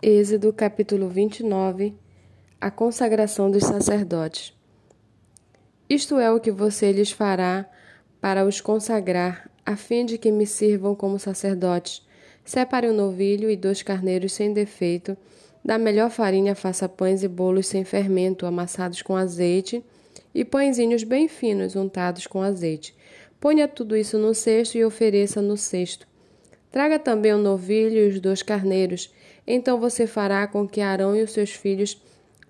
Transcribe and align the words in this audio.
Êxodo 0.00 0.52
capítulo 0.52 1.08
29 1.08 1.92
A 2.60 2.70
consagração 2.70 3.50
dos 3.50 3.64
sacerdotes. 3.64 4.56
Isto 5.90 6.20
é 6.20 6.30
o 6.30 6.38
que 6.38 6.52
você 6.52 6.92
lhes 6.92 7.10
fará 7.10 7.68
para 8.20 8.44
os 8.44 8.60
consagrar, 8.60 9.50
a 9.66 9.74
fim 9.74 10.06
de 10.06 10.16
que 10.16 10.30
me 10.30 10.46
sirvam 10.46 10.94
como 10.94 11.18
sacerdotes. 11.18 12.06
Separe 12.44 12.88
um 12.88 12.94
novilho 12.94 13.50
e 13.50 13.56
dois 13.56 13.82
carneiros 13.82 14.34
sem 14.34 14.52
defeito. 14.52 15.16
Da 15.64 15.76
melhor 15.76 16.10
farinha 16.10 16.54
faça 16.54 16.88
pães 16.88 17.24
e 17.24 17.28
bolos 17.28 17.66
sem 17.66 17.84
fermento, 17.84 18.46
amassados 18.46 19.02
com 19.02 19.16
azeite, 19.16 19.84
e 20.32 20.44
pãezinhos 20.44 21.02
bem 21.02 21.26
finos 21.26 21.74
untados 21.74 22.24
com 22.24 22.40
azeite. 22.40 22.94
Ponha 23.40 23.66
tudo 23.66 23.96
isso 23.96 24.16
no 24.16 24.32
cesto 24.32 24.78
e 24.78 24.84
ofereça 24.84 25.42
no 25.42 25.56
cesto. 25.56 26.06
Traga 26.70 27.00
também 27.00 27.32
o 27.32 27.38
novilho 27.38 27.98
e 27.98 28.08
os 28.08 28.20
dois 28.20 28.42
carneiros. 28.42 29.12
Então 29.50 29.80
você 29.80 30.06
fará 30.06 30.46
com 30.46 30.68
que 30.68 30.82
Arão 30.82 31.16
e 31.16 31.22
os 31.22 31.30
seus 31.30 31.52
filhos 31.52 31.98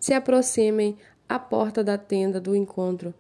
se 0.01 0.13
aproximem 0.13 0.99
à 1.29 1.39
porta 1.39 1.85
da 1.85 1.97
tenda 1.97 2.41
do 2.41 2.57
encontro 2.57 3.15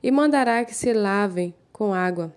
e 0.00 0.08
mandará 0.12 0.64
que 0.64 0.72
se 0.72 0.92
lavem 0.92 1.52
com 1.72 1.92
água. 1.92 2.32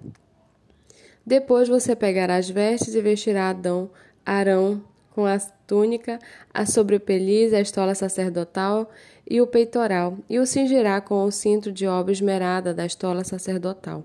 Depois 1.23 1.69
você 1.69 1.95
pegará 1.95 2.37
as 2.37 2.49
vestes 2.49 2.95
e 2.95 3.01
vestirá 3.01 3.49
Adão, 3.49 3.91
Arão 4.25 4.81
com 5.11 5.25
a 5.25 5.37
túnica, 5.67 6.17
a 6.51 6.65
sobrepeliz, 6.65 7.53
a 7.53 7.59
estola 7.59 7.93
sacerdotal 7.93 8.89
e 9.29 9.39
o 9.39 9.45
peitoral, 9.45 10.17
e 10.29 10.39
o 10.39 10.45
cingirá 10.45 11.01
com 11.01 11.23
o 11.23 11.31
cinto 11.31 11.71
de 11.71 11.85
obra 11.85 12.11
esmerada 12.11 12.73
da 12.73 12.85
estola 12.85 13.23
sacerdotal. 13.23 14.03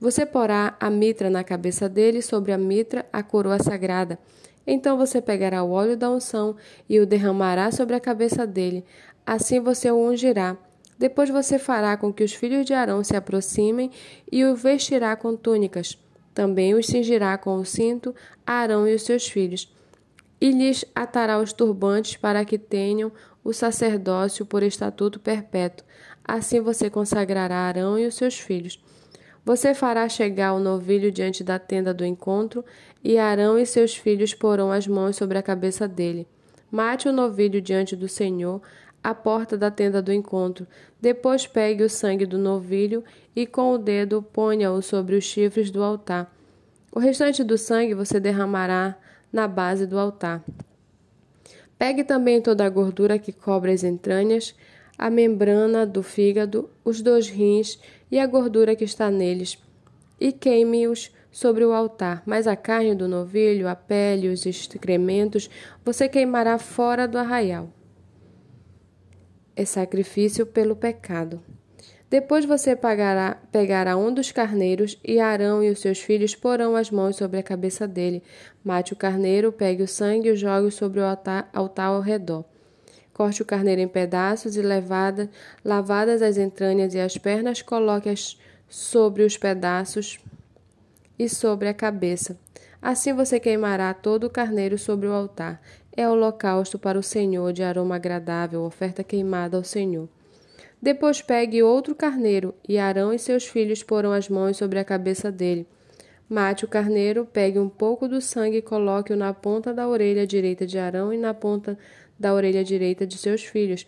Você 0.00 0.24
porá 0.24 0.76
a 0.80 0.88
mitra 0.90 1.28
na 1.28 1.44
cabeça 1.44 1.88
dele, 1.88 2.22
sobre 2.22 2.50
a 2.52 2.58
mitra 2.58 3.04
a 3.12 3.22
coroa 3.22 3.62
sagrada. 3.62 4.18
Então 4.66 4.96
você 4.96 5.20
pegará 5.20 5.62
o 5.62 5.70
óleo 5.70 5.96
da 5.96 6.10
unção 6.10 6.56
e 6.88 6.98
o 6.98 7.06
derramará 7.06 7.70
sobre 7.70 7.94
a 7.94 8.00
cabeça 8.00 8.46
dele. 8.46 8.84
Assim 9.26 9.60
você 9.60 9.90
o 9.90 9.96
ungirá. 9.96 10.56
Depois 10.98 11.28
você 11.28 11.58
fará 11.58 11.96
com 11.96 12.12
que 12.12 12.22
os 12.22 12.32
filhos 12.32 12.64
de 12.64 12.72
Arão 12.72 13.02
se 13.02 13.16
aproximem 13.16 13.90
e 14.30 14.44
o 14.44 14.54
vestirá 14.54 15.16
com 15.16 15.36
túnicas. 15.36 15.98
Também 16.32 16.74
os 16.74 16.86
cingirá 16.86 17.36
com 17.38 17.56
o 17.56 17.64
cinto 17.64 18.14
Arão 18.46 18.86
e 18.86 18.94
os 18.94 19.02
seus 19.02 19.28
filhos. 19.28 19.72
E 20.40 20.50
lhes 20.50 20.84
atará 20.94 21.38
os 21.38 21.52
turbantes 21.52 22.16
para 22.16 22.44
que 22.44 22.58
tenham 22.58 23.10
o 23.42 23.52
sacerdócio 23.52 24.44
por 24.44 24.62
estatuto 24.62 25.20
perpétuo. 25.20 25.86
Assim 26.24 26.60
você 26.60 26.90
consagrará 26.90 27.56
Arão 27.56 27.98
e 27.98 28.06
os 28.06 28.14
seus 28.14 28.38
filhos. 28.38 28.82
Você 29.44 29.74
fará 29.74 30.08
chegar 30.08 30.54
o 30.54 30.58
novilho 30.58 31.12
diante 31.12 31.44
da 31.44 31.58
tenda 31.58 31.92
do 31.92 32.04
encontro, 32.04 32.64
e 33.02 33.18
Arão 33.18 33.58
e 33.58 33.66
seus 33.66 33.94
filhos 33.94 34.32
porão 34.32 34.72
as 34.72 34.86
mãos 34.86 35.16
sobre 35.16 35.36
a 35.36 35.42
cabeça 35.42 35.86
dele. 35.86 36.26
Mate 36.70 37.08
o 37.08 37.12
novilho 37.12 37.60
diante 37.60 37.94
do 37.94 38.08
Senhor, 38.08 38.62
à 39.02 39.14
porta 39.14 39.58
da 39.58 39.70
tenda 39.70 40.00
do 40.00 40.10
encontro. 40.10 40.66
Depois 40.98 41.46
pegue 41.46 41.84
o 41.84 41.90
sangue 41.90 42.24
do 42.24 42.38
novilho 42.38 43.04
e 43.36 43.46
com 43.46 43.74
o 43.74 43.78
dedo 43.78 44.22
ponha-o 44.22 44.80
sobre 44.80 45.14
os 45.14 45.24
chifres 45.24 45.70
do 45.70 45.82
altar. 45.82 46.34
O 46.90 46.98
restante 46.98 47.44
do 47.44 47.58
sangue 47.58 47.92
você 47.92 48.18
derramará 48.18 48.96
na 49.30 49.46
base 49.46 49.86
do 49.86 49.98
altar. 49.98 50.42
Pegue 51.76 52.02
também 52.02 52.40
toda 52.40 52.64
a 52.64 52.70
gordura 52.70 53.18
que 53.18 53.32
cobre 53.32 53.72
as 53.72 53.84
entranhas, 53.84 54.54
a 54.98 55.10
membrana 55.10 55.86
do 55.86 56.02
fígado, 56.02 56.70
os 56.84 57.02
dois 57.02 57.28
rins 57.28 57.78
e 58.10 58.18
a 58.18 58.26
gordura 58.26 58.76
que 58.76 58.84
está 58.84 59.10
neles, 59.10 59.58
e 60.20 60.32
queime-os 60.32 61.10
sobre 61.30 61.64
o 61.64 61.72
altar. 61.72 62.22
Mas 62.24 62.46
a 62.46 62.54
carne 62.54 62.94
do 62.94 63.08
novilho, 63.08 63.68
a 63.68 63.74
pele 63.74 64.28
os 64.28 64.46
excrementos 64.46 65.50
você 65.84 66.08
queimará 66.08 66.58
fora 66.58 67.08
do 67.08 67.18
arraial. 67.18 67.68
É 69.56 69.64
sacrifício 69.64 70.46
pelo 70.46 70.76
pecado. 70.76 71.42
Depois 72.08 72.44
você 72.44 72.76
pagará, 72.76 73.36
pegará 73.50 73.96
um 73.96 74.14
dos 74.14 74.30
carneiros, 74.30 74.96
e 75.02 75.18
Arão 75.18 75.64
e 75.64 75.70
os 75.70 75.80
seus 75.80 75.98
filhos 75.98 76.34
porão 76.34 76.76
as 76.76 76.88
mãos 76.88 77.16
sobre 77.16 77.38
a 77.40 77.42
cabeça 77.42 77.88
dele. 77.88 78.22
Mate 78.62 78.92
o 78.92 78.96
carneiro, 78.96 79.50
pegue 79.50 79.82
o 79.82 79.88
sangue 79.88 80.28
e 80.28 80.36
jogue 80.36 80.70
sobre 80.70 81.00
o 81.00 81.04
altar, 81.04 81.50
altar 81.52 81.86
ao 81.86 82.00
redor. 82.00 82.44
Corte 83.14 83.42
o 83.42 83.44
carneiro 83.46 83.80
em 83.80 83.86
pedaços 83.86 84.56
e 84.56 84.60
levada, 84.60 85.30
lavadas 85.64 86.20
as 86.20 86.36
entranhas 86.36 86.94
e 86.94 87.00
as 87.00 87.16
pernas, 87.16 87.62
coloque-as 87.62 88.36
sobre 88.68 89.22
os 89.22 89.38
pedaços 89.38 90.18
e 91.16 91.28
sobre 91.28 91.68
a 91.68 91.74
cabeça. 91.74 92.36
Assim 92.82 93.14
você 93.14 93.38
queimará 93.38 93.94
todo 93.94 94.24
o 94.24 94.30
carneiro 94.30 94.76
sobre 94.76 95.06
o 95.06 95.12
altar. 95.12 95.62
É 95.96 96.08
holocausto 96.08 96.76
para 96.76 96.98
o 96.98 97.02
Senhor 97.04 97.52
de 97.52 97.62
aroma 97.62 97.94
agradável, 97.94 98.62
oferta 98.62 99.04
queimada 99.04 99.56
ao 99.56 99.62
Senhor. 99.62 100.08
Depois 100.82 101.22
pegue 101.22 101.62
outro 101.62 101.94
carneiro, 101.94 102.52
e 102.68 102.78
Arão 102.78 103.12
e 103.12 103.18
seus 103.18 103.46
filhos 103.46 103.82
porão 103.82 104.12
as 104.12 104.28
mãos 104.28 104.56
sobre 104.56 104.78
a 104.80 104.84
cabeça 104.84 105.30
dele. 105.30 105.66
Mate 106.28 106.64
o 106.64 106.68
carneiro, 106.68 107.24
pegue 107.24 107.58
um 107.58 107.68
pouco 107.68 108.08
do 108.08 108.20
sangue 108.20 108.56
e 108.56 108.62
coloque-o 108.62 109.16
na 109.16 109.32
ponta 109.32 109.72
da 109.72 109.86
orelha 109.86 110.26
direita 110.26 110.66
de 110.66 110.78
Arão 110.78 111.12
e 111.12 111.16
na 111.16 111.32
ponta 111.32 111.78
da 112.18 112.32
orelha 112.32 112.64
direita 112.64 113.06
de 113.06 113.18
seus 113.18 113.44
filhos, 113.44 113.86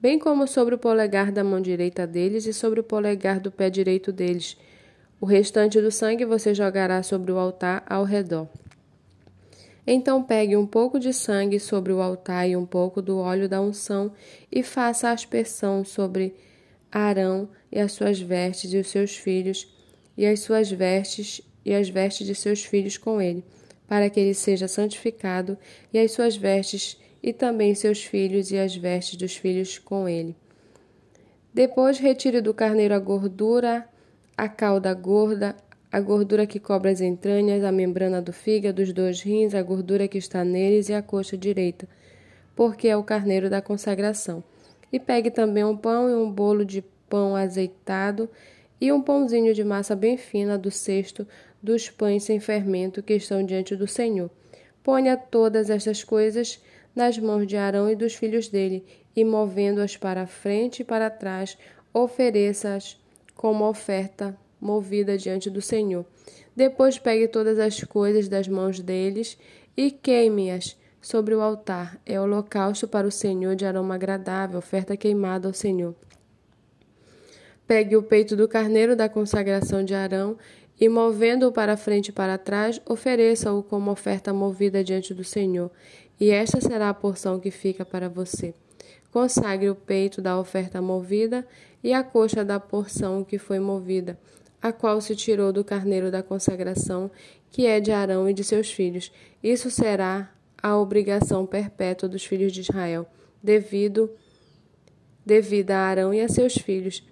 bem 0.00 0.18
como 0.18 0.46
sobre 0.46 0.74
o 0.74 0.78
polegar 0.78 1.32
da 1.32 1.42
mão 1.42 1.60
direita 1.60 2.06
deles 2.06 2.46
e 2.46 2.52
sobre 2.52 2.80
o 2.80 2.84
polegar 2.84 3.40
do 3.40 3.50
pé 3.50 3.70
direito 3.70 4.12
deles. 4.12 4.56
O 5.20 5.26
restante 5.26 5.80
do 5.80 5.90
sangue 5.90 6.24
você 6.24 6.54
jogará 6.54 7.02
sobre 7.02 7.32
o 7.32 7.38
altar 7.38 7.84
ao 7.88 8.04
redor. 8.04 8.48
Então 9.86 10.22
pegue 10.22 10.56
um 10.56 10.66
pouco 10.66 10.98
de 10.98 11.12
sangue 11.12 11.60
sobre 11.60 11.92
o 11.92 12.02
altar 12.02 12.48
e 12.48 12.56
um 12.56 12.66
pouco 12.66 13.00
do 13.00 13.18
óleo 13.18 13.48
da 13.48 13.60
unção 13.60 14.12
e 14.50 14.62
faça 14.62 15.08
a 15.08 15.12
aspersão 15.12 15.84
sobre 15.84 16.34
Arão 16.90 17.48
e 17.70 17.78
as 17.78 17.92
suas 17.92 18.20
vestes 18.20 18.72
e 18.72 18.78
os 18.78 18.88
seus 18.88 19.16
filhos 19.16 19.72
e 20.16 20.26
as 20.26 20.40
suas 20.40 20.70
vestes 20.70 21.40
e 21.64 21.72
as 21.72 21.88
vestes 21.88 22.26
de 22.26 22.34
seus 22.34 22.64
filhos 22.64 22.96
com 22.96 23.20
ele, 23.20 23.44
para 23.86 24.08
que 24.10 24.18
ele 24.18 24.34
seja 24.34 24.66
santificado 24.66 25.56
e 25.92 25.98
as 25.98 26.12
suas 26.12 26.36
vestes 26.36 26.98
e 27.22 27.32
também 27.32 27.74
seus 27.74 28.04
filhos 28.04 28.50
e 28.50 28.58
as 28.58 28.74
vestes 28.74 29.16
dos 29.16 29.36
filhos 29.36 29.78
com 29.78 30.08
ele. 30.08 30.34
Depois 31.52 31.98
retire 31.98 32.40
do 32.40 32.52
carneiro 32.52 32.94
a 32.94 32.98
gordura, 32.98 33.88
a 34.36 34.48
cauda 34.48 34.92
gorda, 34.92 35.56
a 35.90 36.00
gordura 36.00 36.46
que 36.46 36.60
cobre 36.60 36.90
as 36.90 37.00
entranhas, 37.00 37.64
a 37.64 37.72
membrana 37.72 38.20
do 38.20 38.32
fígado, 38.32 38.82
os 38.82 38.92
dois 38.92 39.22
rins, 39.22 39.54
a 39.54 39.62
gordura 39.62 40.06
que 40.06 40.18
está 40.18 40.44
neles 40.44 40.88
e 40.88 40.94
a 40.94 41.00
coxa 41.00 41.36
direita, 41.36 41.88
porque 42.54 42.88
é 42.88 42.96
o 42.96 43.02
carneiro 43.02 43.48
da 43.48 43.62
consagração. 43.62 44.44
E 44.92 45.00
pegue 45.00 45.30
também 45.30 45.64
um 45.64 45.76
pão 45.76 46.10
e 46.10 46.14
um 46.14 46.30
bolo 46.30 46.64
de 46.64 46.84
pão 47.08 47.34
azeitado 47.34 48.28
e 48.80 48.92
um 48.92 49.00
pãozinho 49.00 49.54
de 49.54 49.64
massa 49.64 49.96
bem 49.96 50.16
fina 50.16 50.58
do 50.58 50.70
cesto 50.70 51.26
dos 51.62 51.88
pães 51.88 52.24
sem 52.24 52.38
fermento 52.38 53.02
que 53.02 53.14
estão 53.14 53.42
diante 53.42 53.74
do 53.74 53.86
Senhor. 53.86 54.30
Ponha 54.82 55.16
todas 55.16 55.70
estas 55.70 56.04
coisas 56.04 56.62
nas 56.96 57.18
mãos 57.18 57.46
de 57.46 57.58
Arão 57.58 57.90
e 57.90 57.94
dos 57.94 58.14
filhos 58.14 58.48
dele, 58.48 58.82
e 59.14 59.22
movendo-as 59.22 59.96
para 59.98 60.26
frente 60.26 60.80
e 60.80 60.84
para 60.84 61.10
trás, 61.10 61.58
ofereça-as 61.92 62.98
como 63.34 63.68
oferta 63.68 64.36
movida 64.58 65.18
diante 65.18 65.50
do 65.50 65.60
Senhor. 65.60 66.06
Depois 66.56 66.98
pegue 66.98 67.28
todas 67.28 67.58
as 67.58 67.84
coisas 67.84 68.28
das 68.28 68.48
mãos 68.48 68.80
deles 68.80 69.38
e 69.76 69.90
queime-as 69.90 70.74
sobre 71.02 71.34
o 71.34 71.42
altar. 71.42 72.00
É 72.06 72.18
holocausto 72.18 72.88
para 72.88 73.06
o 73.06 73.12
Senhor 73.12 73.54
de 73.54 73.66
aroma 73.66 73.94
agradável, 73.94 74.58
oferta 74.58 74.96
queimada 74.96 75.46
ao 75.46 75.54
Senhor. 75.54 75.94
Pegue 77.66 77.96
o 77.96 78.02
peito 78.02 78.34
do 78.34 78.48
carneiro 78.48 78.96
da 78.96 79.08
consagração 79.08 79.84
de 79.84 79.94
Arão 79.94 80.38
e, 80.80 80.88
movendo-o 80.88 81.52
para 81.52 81.76
frente 81.76 82.08
e 82.08 82.12
para 82.12 82.38
trás, 82.38 82.80
ofereça-o 82.86 83.62
como 83.62 83.90
oferta 83.90 84.32
movida 84.32 84.84
diante 84.84 85.12
do 85.12 85.24
Senhor 85.24 85.70
e 86.18 86.30
esta 86.30 86.60
será 86.60 86.88
a 86.88 86.94
porção 86.94 87.38
que 87.38 87.50
fica 87.50 87.84
para 87.84 88.08
você. 88.08 88.54
Consagre 89.10 89.70
o 89.70 89.74
peito 89.74 90.20
da 90.20 90.38
oferta 90.38 90.80
movida 90.80 91.46
e 91.82 91.92
a 91.92 92.02
coxa 92.02 92.44
da 92.44 92.58
porção 92.58 93.24
que 93.24 93.38
foi 93.38 93.58
movida, 93.58 94.18
a 94.60 94.72
qual 94.72 95.00
se 95.00 95.14
tirou 95.14 95.52
do 95.52 95.64
carneiro 95.64 96.10
da 96.10 96.22
consagração, 96.22 97.10
que 97.50 97.66
é 97.66 97.80
de 97.80 97.92
Arão 97.92 98.28
e 98.28 98.34
de 98.34 98.42
seus 98.42 98.70
filhos. 98.70 99.12
Isso 99.42 99.70
será 99.70 100.32
a 100.62 100.76
obrigação 100.76 101.46
perpétua 101.46 102.08
dos 102.08 102.24
filhos 102.24 102.52
de 102.52 102.60
Israel, 102.60 103.06
devido 103.42 104.10
devida 105.24 105.76
a 105.76 105.86
Arão 105.86 106.14
e 106.14 106.20
a 106.20 106.28
seus 106.28 106.54
filhos, 106.54 107.02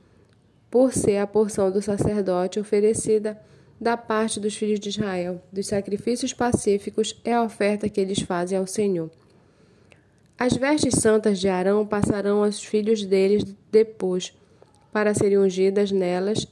por 0.71 0.93
ser 0.93 1.19
a 1.19 1.27
porção 1.27 1.71
do 1.71 1.81
sacerdote 1.81 2.59
oferecida 2.59 3.41
da 3.85 3.99
parte 3.99 4.41
dos 4.41 4.57
filhos 4.57 4.81
de 4.81 4.89
Israel, 4.89 5.43
dos 5.53 5.67
sacrifícios 5.67 6.33
pacíficos, 6.33 7.21
é 7.23 7.35
a 7.35 7.43
oferta 7.43 7.87
que 7.87 8.01
eles 8.01 8.19
fazem 8.19 8.57
ao 8.57 8.67
Senhor. 8.67 9.11
As 10.39 10.57
vestes 10.57 10.95
santas 10.95 11.39
de 11.39 11.51
Arão 11.51 11.87
passarão 11.87 12.43
aos 12.43 12.65
filhos 12.65 13.05
deles 13.05 13.45
depois, 13.71 14.33
para 14.91 15.13
serem 15.13 15.37
ungidas 15.37 15.93
nelas, 15.93 16.49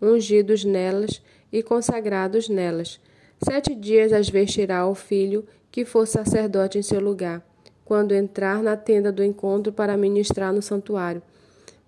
ungidos 0.00 0.64
nelas 0.64 1.20
e 1.52 1.60
consagrados 1.60 2.48
nelas. 2.48 3.00
Sete 3.42 3.74
dias 3.74 4.12
as 4.12 4.28
vestirá 4.28 4.86
o 4.86 4.94
filho 4.94 5.44
que 5.72 5.84
for 5.84 6.06
sacerdote 6.06 6.78
em 6.78 6.82
seu 6.82 7.00
lugar. 7.00 7.42
quando 7.84 8.12
entrar 8.12 8.62
na 8.62 8.76
tenda 8.76 9.10
do 9.10 9.24
encontro 9.24 9.72
para 9.72 9.96
ministrar 9.96 10.52
no 10.52 10.60
santuário. 10.60 11.22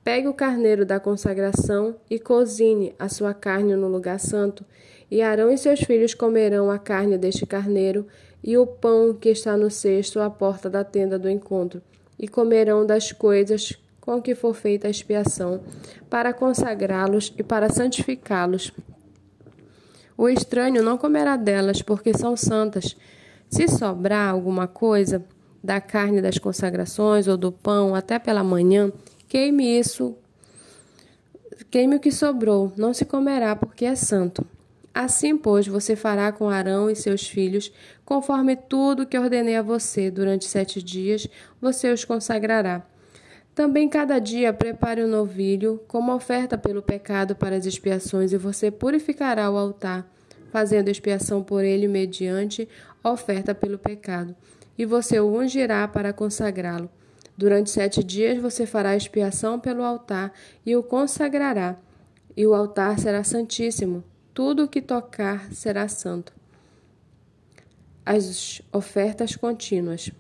Pegue 0.03 0.29
o 0.29 0.35
carneiro 0.35 0.87
da 0.87 0.99
consagração 0.99 1.97
e 2.09 2.19
cozinhe 2.19 2.95
a 2.99 3.09
sua 3.09 3.35
carne 3.35 3.77
no 3.77 3.89
lugar 3.89 4.19
santo. 4.19 4.65
E 5.11 5.21
Arão 5.21 5.51
e 5.51 5.59
seus 5.59 5.81
filhos 5.81 6.15
comerão 6.15 6.71
a 6.71 6.79
carne 6.79 7.19
deste 7.19 7.45
carneiro 7.45 8.07
e 8.43 8.57
o 8.57 8.67
pão 8.67 9.13
que 9.13 9.29
está 9.29 9.57
no 9.57 9.71
cesto 9.71 10.21
à 10.21 10.31
porta 10.31 10.71
da 10.71 10.83
tenda 10.83 11.19
do 11.19 11.29
encontro, 11.29 11.83
e 12.19 12.27
comerão 12.27 12.87
das 12.87 13.13
coisas 13.13 13.79
com 14.01 14.21
que 14.21 14.35
for 14.35 14.55
feita 14.55 14.87
a 14.87 14.91
expiação, 14.91 15.61
para 16.09 16.33
consagrá-los 16.33 17.35
e 17.37 17.43
para 17.43 17.69
santificá-los. 17.69 18.73
O 20.17 20.29
estranho 20.29 20.83
não 20.83 20.97
comerá 20.97 21.37
delas, 21.37 21.83
porque 21.83 22.17
são 22.17 22.37
santas. 22.37 22.97
Se 23.49 23.69
sobrar 23.69 24.31
alguma 24.31 24.67
coisa 24.67 25.25
da 25.63 25.81
carne 25.81 26.23
das 26.23 26.39
consagrações 26.39 27.29
ou 27.29 27.37
do 27.37 27.53
pão 27.53 27.95
até 27.95 28.19
pela 28.19 28.43
manhã, 28.43 28.91
queime 29.31 29.79
isso, 29.79 30.17
queime 31.71 31.95
o 31.95 32.01
que 32.01 32.11
sobrou, 32.11 32.73
não 32.77 32.93
se 32.93 33.05
comerá, 33.05 33.55
porque 33.55 33.85
é 33.85 33.95
santo. 33.95 34.45
Assim, 34.93 35.37
pois, 35.37 35.69
você 35.69 35.95
fará 35.95 36.33
com 36.33 36.51
Arão 36.51 36.91
e 36.91 36.97
seus 36.97 37.29
filhos, 37.29 37.73
conforme 38.05 38.57
tudo 38.57 39.07
que 39.07 39.17
ordenei 39.17 39.55
a 39.55 39.63
você. 39.63 40.11
Durante 40.11 40.47
sete 40.47 40.83
dias 40.83 41.29
você 41.61 41.93
os 41.93 42.05
consagrará. 42.05 42.85
Também 43.55 43.89
cada 43.89 44.19
dia 44.19 44.53
prepare 44.53 45.05
um 45.05 45.09
novilho 45.09 45.81
como 45.87 46.13
oferta 46.13 46.59
pelo 46.59 46.83
pecado 46.83 47.37
para 47.37 47.55
as 47.55 47.67
expiações, 47.67 48.33
e 48.33 48.37
você 48.37 48.69
purificará 48.69 49.49
o 49.49 49.57
altar, 49.57 50.11
fazendo 50.51 50.89
expiação 50.89 51.41
por 51.41 51.63
ele 51.63 51.87
mediante 51.87 52.69
oferta 53.05 53.55
pelo 53.55 53.79
pecado. 53.79 54.35
E 54.77 54.85
você 54.85 55.21
o 55.21 55.33
ungirá 55.33 55.87
para 55.87 56.13
consagrá-lo. 56.13 56.91
Durante 57.41 57.71
sete 57.71 58.05
dias 58.05 58.37
você 58.37 58.67
fará 58.67 58.95
expiação 58.95 59.59
pelo 59.59 59.83
altar 59.83 60.31
e 60.67 60.77
o 60.77 60.83
consagrará, 60.83 61.75
e 62.37 62.47
o 62.47 62.53
altar 62.53 62.99
será 62.99 63.25
santíssimo 63.25 64.05
tudo 64.35 64.65
o 64.65 64.69
que 64.69 64.83
tocar 64.83 65.51
será 65.51 65.89
santo. 65.89 66.35
As 68.05 68.61
ofertas 68.71 69.37
contínuas. 69.37 70.11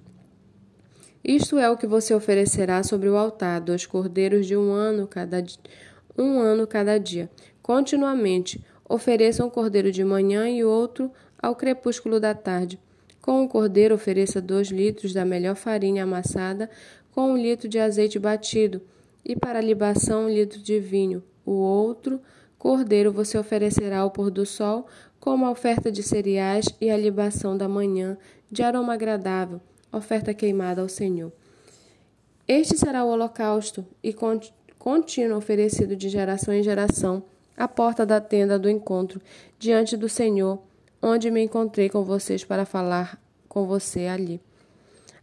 Isto 1.22 1.58
é 1.58 1.68
o 1.68 1.76
que 1.76 1.86
você 1.86 2.14
oferecerá 2.14 2.82
sobre 2.82 3.10
o 3.10 3.18
altar: 3.18 3.60
dois 3.60 3.84
cordeiros 3.84 4.46
de 4.46 4.56
um 4.56 4.72
ano 4.72 5.06
cada, 5.06 5.44
um 6.16 6.40
ano 6.40 6.66
cada 6.66 6.96
dia. 6.96 7.28
Continuamente, 7.60 8.64
ofereça 8.88 9.44
um 9.44 9.50
cordeiro 9.50 9.92
de 9.92 10.02
manhã 10.02 10.48
e 10.48 10.64
outro 10.64 11.12
ao 11.38 11.54
crepúsculo 11.54 12.18
da 12.18 12.32
tarde. 12.32 12.78
Com 13.20 13.44
o 13.44 13.48
cordeiro, 13.48 13.94
ofereça 13.94 14.40
dois 14.40 14.68
litros 14.68 15.12
da 15.12 15.24
melhor 15.24 15.56
farinha 15.56 16.04
amassada 16.04 16.70
com 17.12 17.32
um 17.32 17.36
litro 17.36 17.68
de 17.68 17.78
azeite 17.78 18.18
batido, 18.18 18.80
e 19.24 19.36
para 19.36 19.58
a 19.58 19.62
libação, 19.62 20.26
um 20.26 20.30
litro 20.30 20.60
de 20.60 20.80
vinho. 20.80 21.22
O 21.44 21.52
outro 21.52 22.20
Cordeiro 22.60 23.10
você 23.10 23.38
oferecerá 23.38 24.00
ao 24.00 24.10
pôr 24.10 24.30
do 24.30 24.44
sol, 24.44 24.86
como 25.18 25.46
a 25.46 25.50
oferta 25.50 25.90
de 25.90 26.02
cereais 26.02 26.66
e 26.78 26.90
a 26.90 26.96
libação 26.96 27.56
da 27.56 27.66
manhã, 27.66 28.18
de 28.50 28.62
aroma 28.62 28.92
agradável, 28.92 29.62
oferta 29.90 30.34
queimada 30.34 30.82
ao 30.82 30.88
Senhor. 30.88 31.32
Este 32.46 32.76
será 32.76 33.02
o 33.02 33.08
holocausto 33.08 33.86
e 34.02 34.14
contínuo 34.78 35.38
oferecido 35.38 35.96
de 35.96 36.10
geração 36.10 36.52
em 36.52 36.62
geração, 36.62 37.22
à 37.56 37.66
porta 37.66 38.04
da 38.04 38.20
tenda 38.20 38.58
do 38.58 38.68
encontro, 38.68 39.22
diante 39.58 39.96
do 39.96 40.08
Senhor, 40.08 40.62
onde 41.02 41.30
me 41.30 41.42
encontrei 41.42 41.88
com 41.88 42.04
vocês 42.04 42.44
para 42.44 42.64
falar 42.64 43.20
com 43.48 43.66
você 43.66 44.06
ali. 44.06 44.40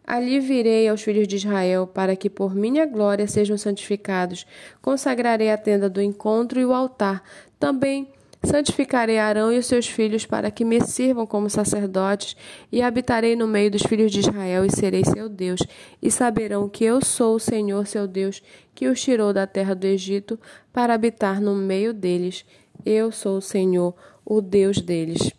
Ali 0.08 0.40
virei 0.40 0.88
aos 0.88 1.02
filhos 1.02 1.28
de 1.28 1.36
Israel, 1.36 1.86
para 1.86 2.16
que 2.16 2.30
por 2.30 2.56
minha 2.56 2.86
glória 2.86 3.28
sejam 3.28 3.58
santificados. 3.58 4.48
Consagrarei 4.82 5.52
a 5.52 5.58
tenda 5.58 5.90
do 5.90 6.02
encontro 6.02 6.62
e 6.62 6.66
o 6.66 6.74
altar. 6.74 7.22
Também 7.60 8.08
santificarei 8.42 9.20
Arão 9.20 9.52
e 9.52 9.58
os 9.58 9.66
seus 9.66 9.86
filhos, 9.86 10.26
para 10.26 10.50
que 10.50 10.64
me 10.64 10.80
sirvam 10.80 11.28
como 11.28 11.50
sacerdotes, 11.50 12.38
e 12.72 12.82
habitarei 12.82 13.36
no 13.36 13.48
meio 13.48 13.70
dos 13.70 13.84
filhos 13.84 14.10
de 14.10 14.22
Israel, 14.22 14.64
e 14.64 14.72
serei 14.72 15.04
seu 15.04 15.28
Deus. 15.28 15.60
E 16.02 16.10
saberão 16.10 16.70
que 16.70 16.86
eu 16.86 17.04
sou 17.04 17.36
o 17.36 17.40
Senhor 17.40 17.86
seu 17.86 18.08
Deus, 18.08 18.42
que 18.74 18.88
os 18.88 19.02
tirou 19.02 19.34
da 19.34 19.46
terra 19.46 19.76
do 19.76 19.86
Egito, 19.86 20.40
para 20.72 20.94
habitar 20.94 21.42
no 21.42 21.54
meio 21.54 21.94
deles. 21.94 22.46
Eu 22.86 23.12
sou 23.12 23.40
o 23.40 23.42
Senhor, 23.42 23.94
o 24.24 24.40
Deus 24.40 24.80
deles. 24.80 25.34